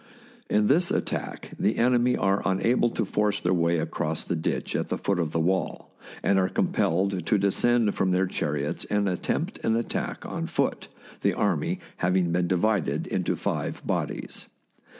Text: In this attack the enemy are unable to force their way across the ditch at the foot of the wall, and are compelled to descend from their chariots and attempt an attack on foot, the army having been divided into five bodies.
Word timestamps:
In 0.49 0.65
this 0.65 0.89
attack 0.89 1.51
the 1.59 1.77
enemy 1.77 2.17
are 2.17 2.41
unable 2.43 2.89
to 2.89 3.05
force 3.05 3.39
their 3.39 3.53
way 3.53 3.77
across 3.77 4.25
the 4.25 4.35
ditch 4.35 4.75
at 4.75 4.89
the 4.89 4.97
foot 4.97 5.19
of 5.19 5.29
the 5.29 5.39
wall, 5.39 5.93
and 6.23 6.39
are 6.39 6.49
compelled 6.49 7.23
to 7.23 7.37
descend 7.37 7.93
from 7.93 8.09
their 8.09 8.25
chariots 8.25 8.83
and 8.85 9.07
attempt 9.07 9.63
an 9.63 9.75
attack 9.75 10.25
on 10.25 10.47
foot, 10.47 10.87
the 11.21 11.35
army 11.35 11.81
having 11.97 12.31
been 12.31 12.47
divided 12.47 13.05
into 13.05 13.35
five 13.35 13.85
bodies. 13.85 14.47